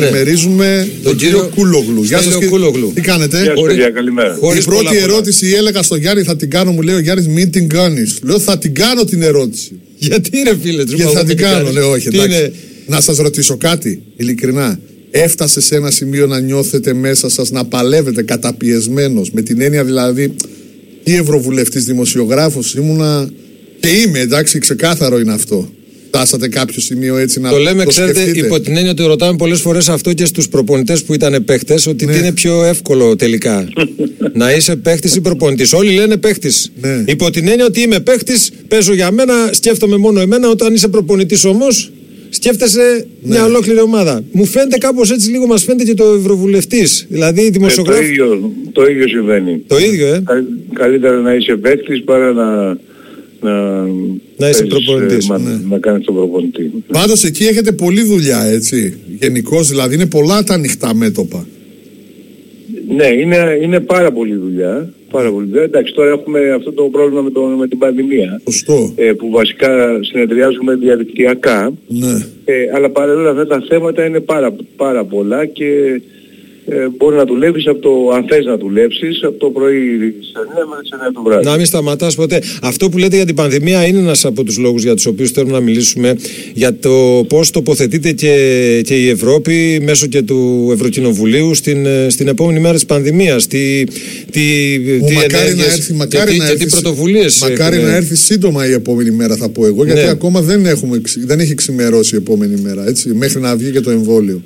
Καλημερίζουμε 0.00 0.88
τον 1.02 1.16
κύριο 1.16 1.50
Κούλογλου. 1.54 2.02
Γεια 2.02 2.18
σας, 2.18 2.32
κύριε 2.32 2.48
Κούλογλου. 2.48 2.92
Τι 2.94 3.00
κάνετε, 3.00 3.42
Γεια 3.42 3.54
σας, 3.56 3.92
καλημέρα. 3.94 4.38
Η 4.58 4.62
πρώτη 4.64 4.96
ερώτηση 4.96 5.46
έλεγα 5.56 5.82
στον 5.82 5.98
Γιάννη 5.98 6.22
θα 6.22 6.36
την 6.36 6.50
κάνω, 6.50 6.72
μου 6.72 6.82
λέει 6.82 6.94
ο 6.94 6.98
Γιάννης, 6.98 7.28
μην 7.28 7.50
την 7.50 7.68
κάνεις. 7.68 8.18
Λέω 8.22 8.38
θα 8.38 8.58
την 8.58 8.74
κάνω 8.74 9.04
την 9.04 9.22
ερώτηση. 9.22 9.80
Γιατί 9.98 10.42
ρε 10.42 10.56
φίλε, 10.62 10.82
Γιατί 10.82 11.12
θα 11.14 11.24
την 11.24 11.36
κάνω, 11.36 11.70
λέω 11.70 11.90
όχι. 11.90 12.08
Εντάξει. 12.08 12.52
Να 12.86 13.00
σας 13.00 13.16
ρωτήσω 13.16 13.56
κάτι, 13.56 14.02
ειλικρινά. 14.16 14.80
Έφτασε 15.10 15.60
σε 15.60 15.76
ένα 15.76 15.90
σημείο 15.90 16.26
να 16.26 16.40
νιώθετε 16.40 16.92
μέσα 16.92 17.28
σας 17.28 17.50
να 17.50 17.64
παλεύετε 17.64 18.22
καταπιεσμένος, 18.22 19.30
με 19.30 19.42
την 19.42 19.60
έννοια 19.60 19.84
δηλαδή 19.84 20.34
ή 21.04 21.14
ευρωβουλευτής 21.14 21.84
δημοσιογράφος 21.84 22.74
ήμουνα 22.74 23.28
και 23.80 23.88
είμαι 23.88 24.18
εντάξει 24.18 24.58
ξεκάθαρο 24.58 25.18
είναι 25.18 25.32
αυτό 25.32 25.70
φτάσατε 26.06 26.48
κάποιο 26.48 26.80
σημείο 26.80 27.16
έτσι 27.16 27.40
να 27.40 27.50
το 27.50 27.58
λέμε, 27.58 27.82
το 27.82 27.88
ξέρετε, 27.88 28.20
σκεφτείτε; 28.20 28.46
υπό 28.46 28.60
την 28.60 28.76
έννοια 28.76 28.90
ότι 28.90 29.02
ρωτάμε 29.02 29.36
πολλές 29.36 29.60
φορές 29.60 29.88
αυτό 29.88 30.12
και 30.12 30.24
στους 30.24 30.48
προπονητές 30.48 31.02
που 31.04 31.14
ήταν 31.14 31.44
παίχτες, 31.44 31.86
ότι 31.86 32.06
ναι. 32.06 32.12
τι 32.12 32.18
είναι 32.18 32.32
πιο 32.32 32.64
εύκολο 32.64 33.16
τελικά. 33.16 33.68
να 34.32 34.52
είσαι 34.52 34.76
παίχτης 34.76 35.14
ή 35.14 35.20
προπονητής. 35.20 35.72
Όλοι 35.72 35.94
λένε 35.94 36.16
παίχτης. 36.16 36.72
Ναι. 36.80 37.04
Υπό 37.06 37.30
την 37.30 37.48
έννοια 37.48 37.64
ότι 37.64 37.80
είμαι 37.80 38.00
παίχτης, 38.00 38.50
παίζω 38.68 38.94
για 38.94 39.10
μένα, 39.10 39.34
σκέφτομαι 39.50 39.96
μόνο 39.96 40.20
εμένα. 40.20 40.48
Όταν 40.48 40.74
είσαι 40.74 40.88
προπονητής 40.88 41.44
όμως, 41.44 41.90
σκέφτεσαι 42.28 43.06
ναι. 43.22 43.34
μια 43.34 43.44
ολόκληρη 43.44 43.80
ομάδα. 43.80 44.22
Μου 44.32 44.44
φαίνεται 44.44 44.78
κάπως 44.78 45.10
έτσι 45.10 45.30
λίγο 45.30 45.46
μας 45.46 45.64
φαίνεται 45.64 45.84
και 45.84 45.94
το 45.94 46.04
Ευρωβουλευτής. 46.04 47.06
Δηλαδή 47.08 47.50
δημοσιογράφο. 47.50 48.00
Ε, 48.00 48.04
το, 48.04 48.08
ίδιο, 48.08 48.52
το 48.72 48.86
ίδιο 48.86 49.08
συμβαίνει. 49.08 49.62
Το 49.66 49.78
ίδιο, 49.78 50.06
ε. 50.06 50.22
Καλύτερα 50.72 51.20
να 51.20 51.34
είσαι 51.34 51.56
παίχτης 51.56 52.02
παρά 52.04 52.32
να 52.32 52.78
να, 53.40 53.82
να 54.36 54.48
είσαι 54.48 54.64
προπονητής. 54.64 55.28
Ε, 55.28 55.38
ναι. 55.38 55.60
να 55.68 55.78
κάνεις 55.78 56.04
τον 56.04 56.14
προπονητή. 56.14 56.72
Πάντως 56.92 57.24
εκεί 57.24 57.44
έχετε 57.44 57.72
πολλή 57.72 58.02
δουλειά 58.02 58.42
έτσι. 58.42 58.98
Γενικώς 59.20 59.68
δηλαδή 59.68 59.94
είναι 59.94 60.06
πολλά 60.06 60.42
τα 60.42 60.54
ανοιχτά 60.54 60.94
μέτωπα. 60.94 61.46
Ναι, 62.88 63.06
είναι, 63.06 63.58
είναι 63.62 63.80
πάρα 63.80 64.12
πολλή 64.12 64.34
δουλειά. 64.34 64.92
Πάρα 65.10 65.30
πολύ 65.30 65.46
δουλειά. 65.46 65.62
Εντάξει, 65.62 65.94
τώρα 65.94 66.10
έχουμε 66.10 66.50
αυτό 66.50 66.72
το 66.72 66.82
πρόβλημα 66.82 67.22
με, 67.22 67.30
το, 67.30 67.40
με 67.40 67.68
την 67.68 67.78
πανδημία. 67.78 68.40
Ε, 68.94 69.12
που 69.12 69.30
βασικά 69.30 69.98
συνεδριάζουμε 70.00 70.74
διαδικτυακά. 70.74 71.72
Ναι. 71.88 72.26
Ε, 72.44 72.54
αλλά 72.74 72.90
παρόλα 72.90 73.30
αυτά 73.30 73.46
τα 73.46 73.64
θέματα 73.68 74.04
είναι 74.04 74.20
πάρα, 74.20 74.56
πάρα 74.76 75.04
πολλά 75.04 75.46
και 75.46 76.00
ε, 76.68 76.88
μπορεί 76.96 77.16
να 77.16 77.24
δουλεύεις 77.24 77.66
από 77.66 77.78
το, 77.78 78.10
αν 78.14 78.24
θες 78.28 78.44
να 78.44 78.56
δουλέψεις, 78.56 79.22
από 79.22 79.38
το 79.38 79.50
πρωί 79.50 80.14
στις 80.18 80.32
9 80.34 80.68
μέχρι 80.68 80.82
τις 80.82 80.90
9 81.08 81.12
το 81.14 81.22
βράδυ. 81.22 81.44
Να 81.44 81.56
μην 81.56 81.66
σταματάς 81.66 82.14
ποτέ. 82.14 82.42
Αυτό 82.62 82.88
που 82.88 82.98
λέτε 82.98 83.16
για 83.16 83.24
την 83.24 83.34
πανδημία 83.34 83.86
είναι 83.86 83.98
ένας 83.98 84.24
από 84.24 84.44
τους 84.44 84.58
λόγους 84.58 84.82
για 84.82 84.94
τους 84.94 85.06
οποίους 85.06 85.30
θέλουμε 85.30 85.52
να 85.52 85.60
μιλήσουμε 85.60 86.16
για 86.54 86.74
το 86.78 87.24
πώς 87.28 87.50
τοποθετείται 87.50 88.12
και, 88.12 88.82
και 88.84 88.94
η 88.94 89.08
Ευρώπη 89.08 89.78
μέσω 89.82 90.06
και 90.06 90.22
του 90.22 90.68
Ευρωκοινοβουλίου 90.72 91.54
στην, 91.54 91.86
ε, 91.86 92.06
στην 92.08 92.28
επόμενη 92.28 92.60
μέρα 92.60 92.74
της 92.74 92.86
πανδημίας. 92.86 93.46
Τι, 93.46 93.84
τι, 94.30 94.78
τι 95.06 95.14
μακάρι 95.14 95.54
να 95.54 95.64
έρθει, 95.64 95.92
μακάρι 95.92 96.32
και, 96.32 96.38
να 96.38 96.48
έρθει, 96.48 96.64
τι 96.64 96.70
πρωτοβουλίες 96.70 97.40
Μακάρι 97.40 97.78
να 97.78 97.94
έρθει 97.94 98.14
σύντομα 98.14 98.68
η 98.68 98.72
επόμενη 98.72 99.10
μέρα 99.10 99.36
θα 99.36 99.48
πω 99.48 99.66
εγώ, 99.66 99.84
γιατί 99.84 100.00
ναι. 100.00 100.08
ακόμα 100.08 100.40
δεν, 100.40 100.66
έχουμε, 100.66 101.00
δεν 101.16 101.40
έχει 101.40 101.54
ξημερώσει 101.54 102.14
η 102.14 102.18
επόμενη 102.18 102.60
μέρα, 102.60 102.86
έτσι, 102.86 103.08
μέχρι 103.14 103.40
να 103.40 103.56
βγει 103.56 103.70
και 103.70 103.80
το 103.80 103.90
εμβόλιο 103.90 104.42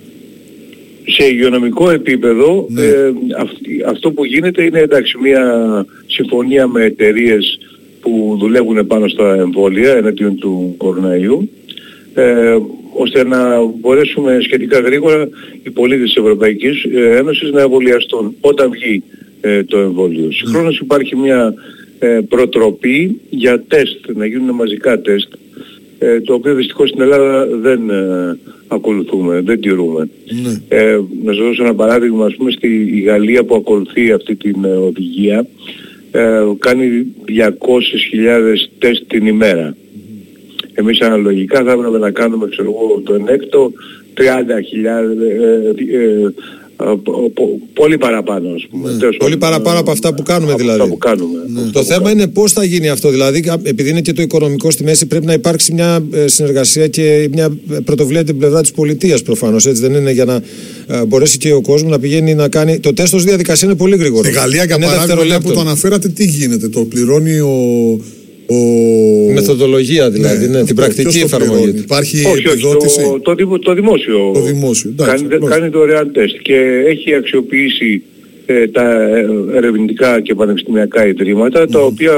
σε 1.10 1.26
υγειονομικό 1.26 1.90
επίπεδο 1.90 2.66
ναι. 2.68 2.82
ε, 2.82 3.12
αυτό 3.86 4.10
που 4.10 4.24
γίνεται 4.24 4.64
είναι 4.64 4.80
εντάξει 4.80 5.18
μια 5.18 5.44
συμφωνία 6.06 6.66
με 6.66 6.84
εταιρείες 6.84 7.58
που 8.00 8.36
δουλεύουν 8.38 8.86
πάνω 8.86 9.08
στα 9.08 9.34
εμβόλια 9.34 9.92
εναντίον 9.92 10.38
του 10.38 10.74
κοροναϊού 10.76 11.50
ε, 12.14 12.56
ώστε 12.94 13.24
να 13.24 13.64
μπορέσουμε 13.80 14.38
σχετικά 14.40 14.78
γρήγορα 14.78 15.28
οι 15.62 15.70
πολίτες 15.70 16.06
της 16.06 16.16
Ευρωπαϊκής 16.16 16.84
ε, 16.84 17.16
Ένωσης 17.16 17.50
να 17.50 17.60
εμβολιαστούν 17.60 18.36
όταν 18.40 18.70
βγει 18.70 19.02
ε, 19.40 19.64
το 19.64 19.78
εμβόλιο. 19.78 20.26
Ναι. 20.26 20.32
Συγχρόνως 20.32 20.78
υπάρχει 20.78 21.16
μια 21.16 21.54
ε, 21.98 22.20
προτροπή 22.28 23.20
για 23.30 23.62
τεστ, 23.68 24.10
να 24.14 24.26
γίνουν 24.26 24.54
μαζικά 24.54 25.00
τεστ 25.00 25.32
ε, 26.02 26.20
το 26.20 26.34
οποίο 26.34 26.54
δυστυχώς 26.54 26.88
στην 26.88 27.00
Ελλάδα 27.00 27.46
δεν 27.46 27.90
ε, 27.90 28.38
ακολουθούμε, 28.68 29.40
δεν 29.40 29.60
τηρούμε. 29.60 30.08
Ναι. 30.42 30.78
Ε, 30.78 31.00
να 31.24 31.32
σας 31.32 31.42
δώσω 31.44 31.64
ένα 31.64 31.74
παράδειγμα, 31.74 32.26
ας 32.26 32.34
πούμε 32.36 32.50
στη 32.50 33.00
Γαλλία 33.06 33.44
που 33.44 33.54
ακολουθεί 33.54 34.12
αυτή 34.12 34.36
την 34.36 34.64
ε, 34.64 34.68
οδηγία 34.68 35.46
ε, 36.10 36.42
κάνει 36.58 37.06
200.000 37.28 37.44
τεστ 38.78 39.02
την 39.08 39.26
ημέρα. 39.26 39.76
Εμείς 40.74 41.00
αναλογικά 41.00 41.62
θα 41.64 41.72
έπρεπε 41.72 41.98
να 41.98 42.10
κάνουμε, 42.10 42.48
ξέρω 42.48 42.70
εγώ, 42.70 43.00
το 43.04 43.14
ενέκτο 43.14 43.72
30.000 44.16 44.22
πολύ 47.74 47.98
παραπάνω 47.98 48.48
ας 48.54 48.66
πούμε. 48.70 48.92
Ναι. 48.92 49.16
Πολύ 49.16 49.36
παραπάνω 49.36 49.78
από 49.78 49.90
αυτά 49.90 50.14
που 50.14 50.22
κάνουμε 50.22 50.52
από 50.52 50.60
δηλαδή. 50.60 50.80
Αυτά 50.80 50.92
που 50.92 50.98
κάνουμε, 50.98 51.38
ναι. 51.46 51.70
Το 51.70 51.82
θέμα 51.82 52.10
είναι 52.10 52.26
πώς 52.26 52.52
θα 52.52 52.64
γίνει 52.64 52.88
αυτό. 52.88 53.10
Δηλαδή 53.10 53.44
επειδή 53.62 53.90
είναι 53.90 54.00
και 54.00 54.12
το 54.12 54.22
οικονομικό 54.22 54.70
στη 54.70 54.84
μέση 54.84 55.06
πρέπει 55.06 55.26
να 55.26 55.32
υπάρξει 55.32 55.72
μια 55.72 56.04
ε, 56.12 56.28
συνεργασία 56.28 56.88
και 56.88 57.28
μια 57.32 57.56
πρωτοβουλία 57.84 58.24
την 58.24 58.38
πλευρά 58.38 58.60
της 58.60 58.70
πολιτείας 58.70 59.22
προφανώς. 59.22 59.66
Έτσι 59.66 59.82
δεν 59.82 59.94
είναι 59.94 60.12
για 60.12 60.24
να 60.24 60.34
ε, 60.86 61.04
μπορέσει 61.04 61.38
και 61.38 61.52
ο 61.52 61.60
κόσμος 61.60 61.90
να 61.90 61.98
πηγαίνει 61.98 62.34
να 62.34 62.48
κάνει... 62.48 62.78
Το 62.80 62.92
τεστ 62.92 63.14
ως 63.14 63.24
διαδικασίας 63.24 63.62
είναι 63.70 63.78
πολύ 63.78 63.96
γρήγορο. 63.96 64.24
Στη 64.24 64.32
Γαλλία 64.32 64.64
για 64.64 64.78
παράδειγμα 64.78 65.40
που 65.40 65.52
το 65.52 65.60
αναφέρατε 65.60 66.08
τι 66.08 66.24
γίνεται. 66.24 66.68
Το 66.68 66.80
πληρώνει 66.84 67.38
ο 67.38 67.50
ο... 67.50 68.00
Μεθοδολογία 69.34 70.10
δηλαδή, 70.10 70.46
ναι, 70.48 70.58
ναι, 70.58 70.64
την 70.64 70.76
πρακτική 70.76 71.18
εφαρμογή. 71.18 71.68
Υπάρχει 71.68 72.26
όχι, 72.26 72.48
επιδότηση. 72.48 73.00
Όχι, 73.00 73.20
το, 73.22 73.34
το, 73.34 73.58
το, 73.58 73.74
δημόσιο, 73.74 74.30
το 74.34 74.40
δημόσιο 74.40 74.90
εντάξει, 74.90 75.24
κάνει, 75.24 75.46
κάνει 75.46 75.68
δωρεάν 75.68 76.12
τεστ 76.12 76.36
και 76.42 76.56
έχει 76.86 77.14
αξιοποιήσει 77.14 78.02
ε, 78.46 78.66
τα 78.68 79.08
ερευνητικά 79.54 80.20
και 80.20 80.34
πανεπιστημιακά 80.34 81.06
ιδρύματα 81.06 81.66
τα 81.66 81.80
οποία 81.80 82.12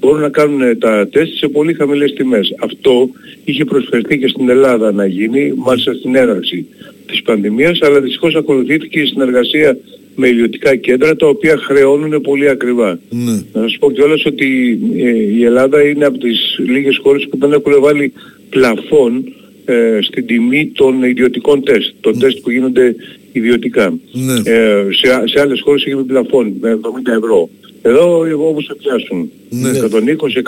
μπορούν 0.00 0.20
να 0.20 0.28
κάνουν 0.28 0.78
τα 0.78 1.08
τεστ 1.08 1.32
σε 1.34 1.48
πολύ 1.48 1.74
χαμηλές 1.74 2.12
τιμές. 2.12 2.54
Αυτό 2.58 3.10
είχε 3.44 3.64
προσφερθεί 3.64 4.18
και 4.18 4.28
στην 4.28 4.48
Ελλάδα 4.48 4.92
να 4.92 5.06
γίνει, 5.06 5.52
μάλιστα 5.56 5.92
στην 5.94 6.16
έναρξη 6.16 6.66
της 7.06 7.22
πανδημίας, 7.22 7.78
αλλά 7.82 8.00
δυστυχώς 8.00 8.34
ακολουθήθηκε 8.34 9.00
η 9.00 9.06
συνεργασία 9.06 9.78
με 10.20 10.28
ιδιωτικά 10.28 10.76
κέντρα 10.76 11.16
τα 11.16 11.26
οποία 11.26 11.56
χρεώνουν 11.56 12.20
πολύ 12.20 12.48
ακριβά. 12.48 12.98
Ναι. 13.10 13.32
Να 13.52 13.60
σας 13.60 13.76
πω 13.78 13.90
κιόλας 13.90 14.24
ότι 14.26 14.78
ε, 14.96 15.08
η 15.10 15.44
Ελλάδα 15.44 15.82
είναι 15.82 16.04
από 16.04 16.18
τις 16.18 16.58
λίγες 16.58 16.98
χώρες 17.02 17.26
που 17.30 17.38
δεν 17.38 17.52
έχουν 17.52 17.80
βάλει 17.80 18.12
πλαφόν 18.50 19.24
ε, 19.70 19.98
στην 20.02 20.26
τιμή 20.26 20.72
των 20.74 21.02
ιδιωτικών 21.02 21.64
τεστ, 21.64 21.94
των 22.00 22.12
ναι. 22.12 22.20
τεστ 22.20 22.38
που 22.38 22.50
γίνονται 22.50 22.94
ιδιωτικά. 23.32 23.98
Ναι. 24.12 24.52
Ε, 24.52 24.86
σε, 24.90 25.22
σε 25.24 25.40
άλλες 25.40 25.60
χώρες 25.60 25.84
έχει 25.84 25.96
πλαφόν 25.96 26.54
με 26.60 26.78
70 26.82 27.12
ευρώ. 27.22 27.48
Εδώ 27.82 28.26
όπως 28.48 28.66
θα 28.66 28.76
πιάσουν. 28.76 29.30
Ναι. 29.48 29.70
120, 29.70 30.42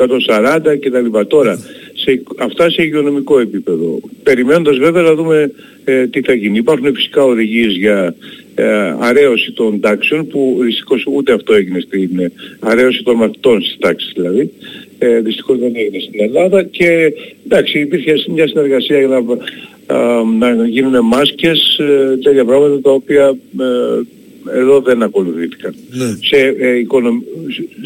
140 0.64 0.78
κτλ. 0.80 1.18
Τώρα, 1.26 1.58
σε, 1.92 2.22
αυτά 2.38 2.70
σε 2.70 2.82
υγειονομικό 2.82 3.38
επίπεδο. 3.40 4.00
Περιμένοντας 4.22 4.78
βέβαια 4.78 5.02
να 5.02 5.14
δούμε 5.14 5.50
ε, 5.84 6.06
τι 6.06 6.20
θα 6.20 6.32
γίνει. 6.32 6.58
Υπάρχουν 6.58 6.94
φυσικά 6.94 7.24
οδηγίες 7.24 7.76
για 7.76 8.14
ε, 8.54 8.94
αρέωση 8.98 9.52
των 9.52 9.80
τάξεων 9.80 10.26
που 10.26 10.58
δυστυχώς 10.60 11.06
ούτε 11.06 11.32
αυτό 11.32 11.54
έγινε 11.54 11.80
στην 11.80 12.18
ε, 12.18 12.32
αρέωση 12.60 13.02
των 13.02 13.16
μαθητών 13.16 13.62
στις 13.62 13.76
τάξεις 13.78 14.12
δηλαδή. 14.14 14.52
Ε, 15.02 15.20
δυστυχώς 15.20 15.58
δεν 15.58 15.72
έγινε 15.76 15.98
στην 15.98 16.20
Ελλάδα 16.20 16.62
και 16.62 17.12
εντάξει 17.44 17.80
υπήρχε 17.80 18.14
μια 18.34 18.48
συνεργασία 18.48 18.98
για 18.98 19.08
να, 19.08 20.54
να 20.54 20.66
γίνουν 20.66 21.04
μάσκες, 21.04 21.78
ε, 21.78 22.16
τέτοια 22.22 22.44
πράγματα 22.44 22.80
τα 22.80 22.90
οποία 22.90 23.36
ε, 23.58 24.02
εδώ 24.58 24.80
δεν 24.80 25.02
ακολουθήθηκαν. 25.02 25.74
Ναι. 25.90 26.04
Σε, 26.04 26.36
ε, 26.58 26.78
οικονομ... 26.78 27.18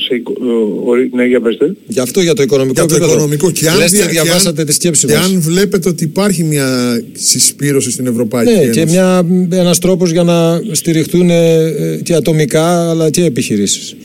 σε, 0.07 0.15
ε, 0.15 1.17
ναι, 1.17 1.25
για 1.25 1.41
πέστε. 1.41 1.75
Γι' 1.87 2.01
αυτό 2.01 2.21
για 2.21 2.35
το 2.35 2.43
οικονομικό 2.43 2.85
για 2.89 2.99
το 2.99 3.05
οικονομικό. 3.05 3.51
Και 3.51 3.69
αν, 3.69 3.79
Λέστε, 3.79 4.07
διαβάσατε 4.07 4.63
και 4.63 4.65
τη 4.65 4.73
σκέψη 4.73 5.07
και 5.07 5.17
αν 5.17 5.41
βλέπετε 5.41 5.89
ότι 5.89 6.05
υπάρχει 6.05 6.43
μια 6.43 7.01
συσπήρωση 7.13 7.91
στην 7.91 8.07
Ευρωπαϊκή 8.07 8.53
ναι, 8.53 8.61
Ένωση. 8.61 8.81
και 8.81 8.87
μια, 8.87 9.27
ένας 9.51 9.79
τρόπος 9.79 10.11
για 10.11 10.23
να 10.23 10.63
στηριχτούν 10.72 11.31
ε, 11.31 12.01
και 12.03 12.15
ατομικά 12.15 12.91
αλλά 12.91 13.10
και 13.10 13.25
επιχειρήσεις. 13.25 13.97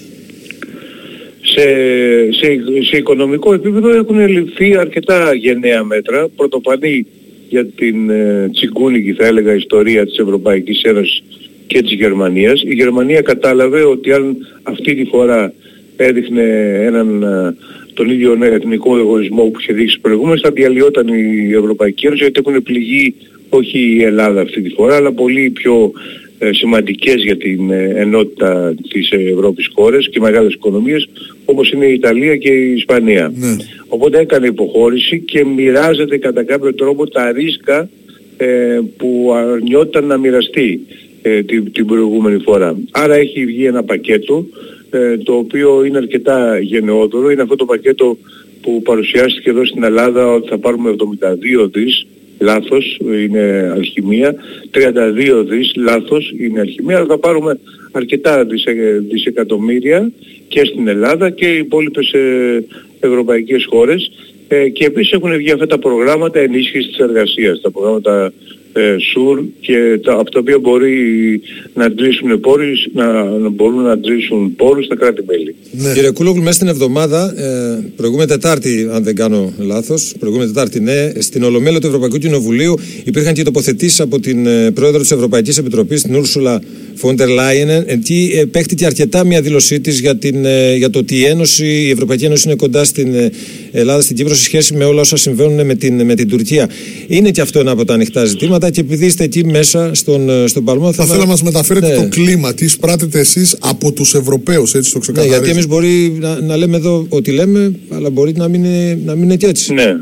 Σε, 1.54 1.62
σε, 2.32 2.48
σε 2.82 2.98
οικονομικό 2.98 3.54
επίπεδο 3.54 3.90
έχουν 3.90 4.28
ληφθεί 4.28 4.78
αρκετά 4.78 5.34
γενναία 5.34 5.84
μέτρα, 5.84 6.28
πρωτοπανή 6.36 7.06
για 7.50 7.66
την 7.66 8.10
ε, 8.10 8.50
τσιγκούνικη 8.54 9.14
θα 9.14 9.26
έλεγα 9.26 9.54
ιστορία 9.54 10.06
της 10.06 10.18
Ευρωπαϊκής 10.18 10.82
Ένωσης 10.82 11.24
και 11.68 11.82
της 11.82 11.94
Γερμανίας. 11.94 12.62
Η 12.62 12.74
Γερμανία 12.74 13.22
κατάλαβε 13.22 13.84
ότι 13.84 14.14
αν 14.14 14.38
αυτή 14.64 14.96
τη 14.96 15.06
φορά 15.06 15.54
έδειχνε 15.96 16.44
έναν 16.86 17.26
τον 17.94 18.10
ίδιο 18.10 18.38
εθνικό 18.42 18.98
εγωισμό 18.98 19.44
που 19.44 19.60
είχε 19.60 19.74
δείξει 19.74 20.00
προηγούμενος 20.00 20.42
θα 20.42 20.52
διαλυόταν 20.52 21.08
η 21.08 21.52
Ευρωπαϊκή 21.54 22.06
Ένωση 22.06 22.24
γιατί 22.24 22.42
έχουν 22.46 22.64
πληγεί 22.64 23.16
όχι 23.50 23.80
η 23.80 24.04
Ελλάδα 24.04 24.42
αυτή 24.42 24.62
τη 24.62 24.70
φορά 24.70 24.96
αλλά 24.96 25.12
πολύ 25.12 25.50
πιο 25.50 25.74
ε, 25.84 26.29
σημαντικές 26.52 27.24
για 27.24 27.38
την 27.38 27.72
ε, 27.72 27.94
ενότητα 27.96 28.76
της 28.90 29.12
Ευρώπης 29.12 29.70
χώρες 29.74 30.10
και 30.10 30.20
μεγάλες 30.20 30.54
οικονομίες 30.54 31.10
όπως 31.46 31.72
είναι 31.72 31.86
η 31.86 31.94
Ιταλία 31.94 32.38
και 32.38 32.52
η 32.52 32.74
Ισπανία. 32.74 33.32
Ναι. 33.36 33.56
Οπότε 33.88 34.20
έκανε 34.20 34.48
υποχώρηση 34.48 35.20
και 35.20 35.46
μοιράζεται 35.46 36.18
κατά 36.18 36.44
κάποιο 36.44 36.74
τρόπο 36.74 37.08
τα 37.10 37.32
ρίσκα 37.32 37.90
που 38.98 39.34
αρνιόταν 39.36 40.06
να 40.06 40.18
μοιραστεί 40.18 40.80
την, 41.46 41.72
την 41.72 41.86
προηγούμενη 41.86 42.40
φορά. 42.40 42.78
Άρα 42.92 43.16
έχει 43.16 43.46
βγει 43.46 43.66
ένα 43.66 43.84
πακέτο 43.84 44.46
το 45.24 45.34
οποίο 45.34 45.84
είναι 45.84 45.98
αρκετά 45.98 46.60
γενναιόδωρο. 46.60 47.32
Είναι 47.32 47.42
αυτό 47.42 47.56
το 47.56 47.66
πακέτο 47.66 48.18
που 48.62 48.82
παρουσιάστηκε 48.82 49.50
εδώ 49.50 49.66
στην 49.66 49.84
Ελλάδα 49.84 50.28
ότι 50.34 50.48
θα 50.50 50.58
πάρουμε 50.58 50.96
72 51.64 51.70
δις 51.72 52.08
λάθος, 52.40 53.00
είναι 53.02 53.72
αλχημία, 53.76 54.36
32 54.72 55.44
δις, 55.44 55.74
λάθος, 55.76 56.34
είναι 56.40 56.60
αλχημία, 56.60 56.98
αλλά 56.98 57.06
θα 57.06 57.18
πάρουμε 57.18 57.60
αρκετά 57.92 58.46
δισεκατομμύρια 59.10 60.12
και 60.48 60.66
στην 60.66 60.88
Ελλάδα 60.88 61.30
και 61.30 61.48
οι 61.48 61.58
υπόλοιπες 61.58 62.12
ε, 62.12 62.66
ευρωπαϊκές 63.00 63.66
χώρες. 63.70 64.12
Ε, 64.48 64.70
και 64.70 64.86
επίσης 64.86 65.12
έχουν 65.12 65.38
βγει 65.38 65.52
αυτά 65.52 65.68
τα 65.68 65.80
προγράμματα 65.80 66.40
ενίσχυσης 66.40 66.88
της 66.88 66.98
εργασίας, 66.98 67.62
τα 67.62 67.72
προγράμματα 67.72 68.26
ε, 68.26 68.32
ΣΟΥΡ 69.12 69.40
και 69.60 70.00
τα, 70.04 70.14
από 70.14 70.32
τα 70.32 70.40
οποία 70.40 70.60
μπορεί 70.60 70.98
να 71.74 71.86
αντλήσουν 71.86 72.40
πόρους, 72.40 72.88
να, 72.94 73.24
να 73.24 73.50
μπορούν 73.50 73.82
να 73.84 73.92
αντλήσουν 73.92 74.56
πόρους 74.56 74.86
στα 74.86 74.96
κράτη-μέλη. 74.96 75.56
Ναι. 75.72 75.94
Κύριε 75.94 76.12
Κούλογλου, 76.12 76.42
μέσα 76.42 76.54
στην 76.54 76.68
εβδομάδα, 76.68 77.34
ε, 77.38 77.92
προηγούμενη 77.96 78.30
Τετάρτη, 78.30 78.90
αν 78.92 79.04
δεν 79.04 79.16
κάνω 79.16 79.54
λάθος, 79.58 80.14
προηγούμενη 80.20 80.52
Τετάρτη, 80.52 80.80
ναι, 80.80 81.12
στην 81.20 81.44
Ολομέλεια 81.44 81.80
του 81.80 81.88
Ευρωπαϊκού 81.88 82.18
Κοινοβουλίου 82.18 82.74
υπήρχαν 83.04 83.34
και 83.34 83.44
τοποθετήσεις 83.44 84.00
από 84.00 84.20
την 84.20 84.46
ε, 84.46 84.72
Πρόεδρο 84.72 85.00
της 85.00 85.12
Ευρωπαϊκής 85.12 85.58
Επιτροπής, 85.58 86.02
την 86.02 86.16
Ούρσουλα 86.16 86.62
Φόντερ 87.00 87.28
Λάιεν, 87.28 87.70
εκεί 87.86 88.48
παίχτηκε 88.52 88.86
αρκετά 88.86 89.26
μια 89.26 89.42
δήλωσή 89.42 89.80
της 89.80 90.00
για, 90.00 90.18
ε, 90.44 90.76
για 90.76 90.90
το 90.90 91.00
ότι 91.00 91.16
η, 91.16 91.26
Ένωση, 91.26 91.66
η 91.66 91.90
Ευρωπαϊκή 91.90 92.26
Ένωση 92.26 92.48
είναι 92.48 92.56
κοντά 92.56 92.84
στην 92.84 93.16
ε, 93.16 93.32
Ελλάδα, 93.72 94.02
στην 94.02 94.16
Κύπρο, 94.16 94.36
σε 94.36 94.44
σχέση 94.44 94.74
με 94.76 94.84
όλα 94.84 95.02
όσα 95.02 95.18
συμβαίνουν 95.18 95.66
με 95.66 95.76
την, 95.76 96.06
με 96.06 96.16
την 96.16 96.28
Τουρκία. 96.30 96.70
Είναι 97.08 97.32
και 97.32 97.42
αυτό 97.42 97.60
ένα 97.60 97.72
από 97.72 97.86
τα 97.86 97.94
ανοιχτά 97.94 98.26
ζητήματα 98.26 98.70
και 98.70 98.80
επειδή 98.80 99.06
είστε 99.06 99.24
εκεί 99.24 99.46
μέσα 99.46 99.94
στον, 99.94 100.30
ε, 100.30 100.48
στον 100.48 100.64
Παλμό. 100.64 100.94
Θα, 100.94 101.06
θέλω 101.06 101.20
να 101.20 101.26
μας 101.26 101.44
μεταφέρετε 101.44 101.88
ναι. 101.88 101.96
το 101.96 102.08
κλίμα, 102.10 102.54
τι 102.54 102.66
εισπράτετε 102.66 103.20
εσείς 103.20 103.58
από 103.60 103.92
τους 103.92 104.14
Ευρωπαίους, 104.14 104.74
έτσι 104.74 104.94
το 104.94 105.00
ξεκαθαρίζω. 105.00 105.36
Ναι, 105.36 105.40
γιατί 105.40 105.56
εμείς 105.58 105.68
μπορεί 105.68 106.18
να, 106.20 106.42
να, 106.42 106.58
λέμε 106.58 106.78
εδώ 106.78 107.06
ότι 107.10 107.32
λέμε, 107.32 107.72
αλλά 107.90 108.10
μπορεί 108.10 108.34
να 108.36 108.48
μην 108.48 108.64
είναι, 108.64 109.00
να 109.06 109.16
μην 109.16 109.24
είναι 109.24 109.36
και 109.36 109.48
έτσι. 109.48 109.74
Ναι. 109.74 109.96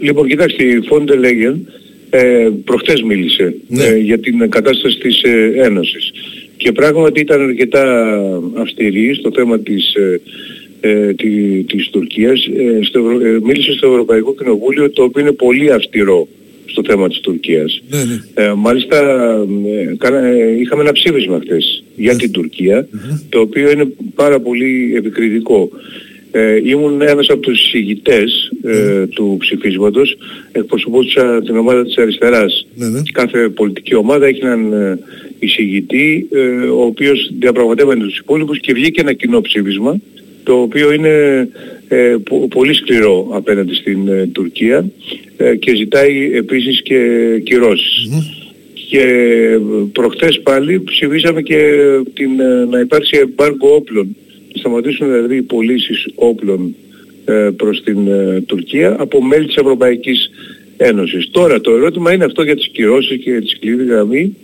Λοιπόν, 0.00 0.28
κοιτάξτε, 0.28 0.64
η 0.64 0.80
Φόντε 0.88 1.16
Λέγεν 1.16 1.66
ε, 2.10 2.48
προχτές 2.64 3.02
μίλησε 3.02 3.54
ναι. 3.68 3.84
ε, 3.84 3.96
για 3.96 4.18
την 4.18 4.50
κατάσταση 4.50 4.98
της 4.98 5.22
ε, 5.22 5.52
Ένωσης. 5.54 6.10
Και 6.56 6.72
πράγματι 6.72 7.20
ήταν 7.20 7.40
αρκετά 7.40 8.14
αυστηρή 8.54 9.14
στο 9.14 9.30
θέμα 9.34 9.58
της, 9.58 9.94
ε, 9.94 10.20
ε 10.80 11.14
τη, 11.14 11.62
της 11.62 11.88
Τουρκίας. 11.90 12.46
Ε, 12.46 12.78
στο, 12.82 13.00
μίλησε 13.42 13.72
στο 13.72 13.86
Ευρωπαϊκό 13.86 14.34
Κοινοβούλιο 14.34 14.90
το 14.90 15.02
οποίο 15.02 15.22
είναι 15.22 15.32
πολύ 15.32 15.72
αυστηρό 15.72 16.28
στο 16.64 16.82
θέμα 16.86 17.08
της 17.08 17.20
Τουρκίας. 17.20 17.82
Ναι, 17.88 17.98
ναι. 18.44 18.54
μάλιστα 18.54 18.98
είχαμε 20.60 20.82
ένα 20.82 20.92
ψήφισμα 20.92 21.40
χθες 21.40 21.84
για 21.96 22.16
την 22.16 22.32
Τουρκία 22.32 22.88
το 23.28 23.40
οποίο 23.40 23.70
είναι 23.70 23.92
πάρα 24.14 24.40
πολύ 24.40 24.92
επικριτικό. 24.96 25.70
Ε, 26.30 26.60
ήμουν 26.64 27.00
ένας 27.00 27.28
από 27.28 27.40
τους 27.40 27.64
εισηγητές 27.64 28.52
ε, 28.62 29.06
του 29.06 29.36
ψηφίσματος, 29.40 30.16
εκπροσωπούσα 30.52 31.42
την 31.42 31.56
ομάδα 31.56 31.84
της 31.84 31.98
αριστεράς. 31.98 32.66
Ναι, 32.74 32.88
ναι. 32.88 33.00
Κάθε 33.12 33.48
πολιτική 33.48 33.94
ομάδα 33.94 34.26
έχει 34.26 34.44
έναν 34.44 34.72
ε, 34.72 34.98
εισηγητή, 35.38 36.28
ε, 36.32 36.40
ο 36.66 36.82
οποίος 36.82 37.30
διαπραγματεύεται 37.38 38.00
τους 38.00 38.18
υπόλοιπους 38.18 38.60
και 38.60 38.72
βγήκε 38.72 39.00
ένα 39.00 39.12
κοινό 39.12 39.40
ψήφισμα, 39.40 40.00
το 40.44 40.52
οποίο 40.60 40.92
είναι 40.92 41.48
ε, 41.88 42.16
πολύ 42.48 42.74
σκληρό 42.74 43.28
απέναντι 43.32 43.74
στην 43.74 44.32
Τουρκία 44.32 44.90
και 45.58 45.76
ζητάει 45.76 46.30
επίσης 46.34 46.82
και 46.82 46.98
κυρώσεις. 47.44 48.08
Και 48.90 49.04
προχτές 49.92 50.40
πάλι 50.40 50.82
ψηφίσαμε 50.82 51.42
και 51.42 51.80
την, 52.14 52.30
να 52.70 52.80
υπάρξει 52.80 53.18
εμπάργκο 53.18 53.74
όπλων 53.74 54.16
σταματήσουν 54.54 55.06
δηλαδή 55.06 55.36
οι 55.36 55.42
πωλήσεις 55.42 56.08
όπλων 56.14 56.74
ε, 57.24 57.50
προς 57.56 57.82
την 57.82 58.08
ε, 58.08 58.40
Τουρκία 58.46 58.96
από 58.98 59.22
μέλη 59.22 59.46
της 59.46 59.56
Ευρωπαϊκής 59.56 60.30
Ένωσης. 60.76 61.30
Τώρα 61.30 61.60
το 61.60 61.70
ερώτημα 61.70 62.12
είναι 62.12 62.24
αυτό 62.24 62.42
για 62.42 62.56
τις 62.56 62.68
κυρώσεις 62.68 63.22
και 63.22 63.30
για 63.30 63.40
τη 63.40 63.48
σκληρή 63.48 63.84
γραμμή 63.84 64.36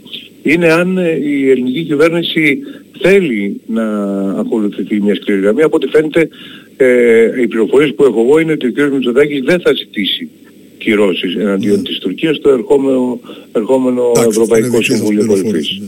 είναι 0.43 0.73
αν 0.73 0.99
ε, 0.99 1.21
η 1.23 1.51
ελληνική 1.51 1.83
κυβέρνηση 1.83 2.59
θέλει 3.01 3.61
να 3.67 3.85
ακολουθηθεί 4.31 5.01
μια 5.01 5.15
σκληρή 5.15 5.41
γραμμή. 5.41 5.63
Από 5.63 5.77
ό,τι 5.77 5.87
φαίνεται 5.87 6.29
ε, 6.77 7.41
οι 7.43 7.47
πληροφορίες 7.47 7.95
που 7.95 8.05
έχω 8.05 8.21
εγώ 8.21 8.39
είναι 8.39 8.53
ότι 8.53 8.67
ο 8.67 8.73
κ. 8.73 8.93
Μητσοτάκης 8.93 9.41
δεν 9.41 9.61
θα 9.61 9.73
ζητήσει 9.73 10.29
κυρώσεις 10.79 11.35
εναντίον 11.37 11.81
mm. 11.81 11.85
της 11.85 11.99
Τουρκίας 11.99 12.37
στο 12.37 12.51
ερχόμενο, 12.51 13.21
ερχόμενο 13.53 14.13
Ευρωπαϊκό 14.29 14.83
Συμβούλιο 14.83 15.27
Κορυφής. 15.27 15.83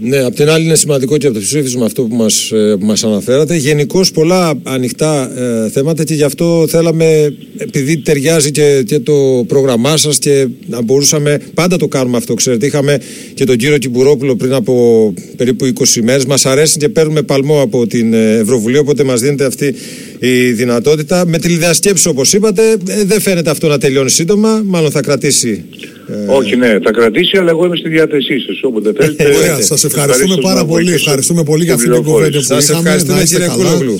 Ναι. 0.00 0.16
Ναι, 0.16 0.24
απ' 0.24 0.34
την 0.34 0.48
άλλη 0.48 0.64
είναι 0.64 0.74
σημαντικό 0.74 1.16
και 1.16 1.26
από 1.26 1.36
το 1.36 1.42
ψήφισμα 1.42 1.84
αυτό 1.84 2.02
που 2.02 2.14
μας, 2.16 2.50
ε, 2.50 2.76
που 2.80 2.86
μας 2.86 3.04
αναφέρατε. 3.04 3.56
Γενικώ 3.56 4.04
πολλά 4.14 4.54
ανοιχτά 4.62 5.38
ε, 5.38 5.70
θέματα 5.70 6.04
και 6.04 6.14
γι' 6.14 6.22
αυτό 6.22 6.66
θέλαμε, 6.68 7.34
επειδή 7.56 7.98
ταιριάζει 7.98 8.50
και, 8.50 8.82
και 8.86 8.98
το 8.98 9.44
πρόγραμμά 9.46 9.96
σας 9.96 10.18
και 10.18 10.46
να 10.66 10.82
μπορούσαμε, 10.82 11.40
πάντα 11.54 11.76
το 11.76 11.88
κάνουμε 11.88 12.16
αυτό, 12.16 12.34
ξέρετε. 12.34 12.66
Είχαμε 12.66 13.00
και 13.34 13.44
τον 13.44 13.56
κύριο 13.56 13.78
Κιμπουρόπουλο 13.78 14.36
πριν 14.36 14.52
από 14.52 15.14
περίπου 15.36 15.66
20 15.66 16.00
μέρες. 16.02 16.24
Μας 16.24 16.46
αρέσει 16.46 16.78
και 16.78 16.88
παίρνουμε 16.88 17.22
παλμό 17.22 17.60
από 17.60 17.86
την 17.86 18.14
ε, 18.14 18.36
Ευρωβουλία, 18.36 18.80
οπότε 18.80 19.04
μας 19.04 19.20
δίνεται 19.20 19.44
αυτή 19.44 19.74
η 20.18 20.50
δυνατότητα. 20.50 21.26
Με 21.26 21.38
τη 21.38 21.48
λιδασκέψη 21.48 22.08
όπως 22.08 22.32
είπατε, 22.32 22.76
ε, 22.88 23.04
δεν 23.04 23.20
φαίνεται 23.20 23.50
αυτό 23.50 23.68
να 23.68 23.78
τελειώνει 23.78 24.10
σύντομα, 24.10 24.62
μάλλον 24.64 24.90
θα 24.90 25.00
κρατήσει 25.00 25.64
ε, 26.08 26.32
Όχι, 26.32 26.56
ναι, 26.56 26.78
θα 26.84 26.90
κρατήσει, 26.90 27.36
αλλά 27.36 27.50
εγώ 27.50 27.64
είμαι 27.64 27.76
στη 27.76 27.88
διάθεσή 27.88 28.40
σας. 28.40 28.62
Όποτε 28.62 28.92
θέλετε. 28.96 29.36
Ωραία, 29.36 29.62
σας 29.62 29.84
ευχαριστούμε 29.84 30.36
πάρα 30.40 30.64
πολύ. 30.64 30.92
Ευχαριστούμε 30.92 31.42
πολύ 31.42 31.64
για 31.64 31.74
αυτή 31.74 31.90
την 31.90 32.02
κουβέντα 32.02 32.38
που 32.38 32.44
Σας 32.44 32.70
ευχαριστούμε 32.70 33.22
κύριε 33.22 33.48
Κούλογλου. 33.48 33.98